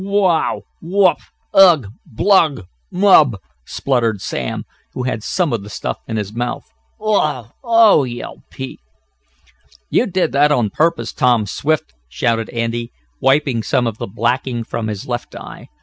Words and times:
"Wow! 0.03 0.63
Wup! 0.81 1.19
Ug! 1.53 1.93
Blug! 2.07 2.65
Mug!" 2.89 3.35
spluttered 3.65 4.19
Sam, 4.19 4.65
who 4.93 5.03
had 5.03 5.21
some 5.21 5.53
of 5.53 5.61
the 5.61 5.69
stuff 5.69 5.99
in 6.07 6.17
his 6.17 6.33
mouth. 6.33 6.73
"Oh! 6.99 7.51
Oh!" 7.63 8.03
yelled 8.03 8.41
Pete. 8.49 8.79
"You 9.91 10.07
did 10.07 10.31
that 10.31 10.51
on 10.51 10.71
purpose, 10.71 11.13
Tom 11.13 11.45
Swift!" 11.45 11.93
shouted 12.09 12.49
Andy, 12.49 12.91
wiping 13.19 13.61
some 13.61 13.85
of 13.85 13.99
the 13.99 14.07
blacking 14.07 14.63
from 14.63 14.87
his 14.87 15.07
left 15.07 15.35
eye. 15.35 15.67